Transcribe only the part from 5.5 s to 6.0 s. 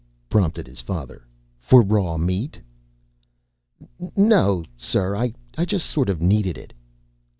just